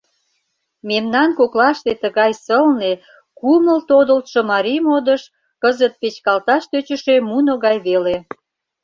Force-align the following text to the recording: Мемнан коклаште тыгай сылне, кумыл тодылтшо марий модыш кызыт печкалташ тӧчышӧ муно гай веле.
Мемнан 0.89 1.29
коклаште 1.39 1.91
тыгай 2.01 2.31
сылне, 2.45 2.91
кумыл 3.39 3.79
тодылтшо 3.89 4.39
марий 4.51 4.81
модыш 4.87 5.21
кызыт 5.61 5.93
печкалташ 6.01 6.63
тӧчышӧ 6.71 7.15
муно 7.29 7.53
гай 7.65 7.77
веле. 7.87 8.15